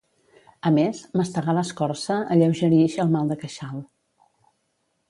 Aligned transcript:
A 0.69 0.69
més, 0.77 1.01
mastegar 1.21 1.55
l'escorça 1.59 2.17
alleugerix 2.37 2.97
el 3.05 3.13
mal 3.19 3.31
de 3.35 3.39
queixal. 3.45 3.79